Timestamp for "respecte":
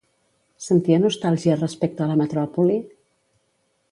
1.59-2.05